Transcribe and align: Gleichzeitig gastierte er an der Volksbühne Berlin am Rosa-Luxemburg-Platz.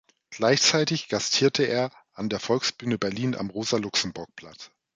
Gleichzeitig 0.31 1.09
gastierte 1.09 1.61
er 1.65 1.91
an 2.13 2.27
der 2.27 2.39
Volksbühne 2.39 2.97
Berlin 2.97 3.35
am 3.35 3.51
Rosa-Luxemburg-Platz. 3.51 4.71